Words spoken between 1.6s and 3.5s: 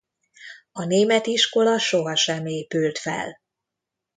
sohasem épült fel.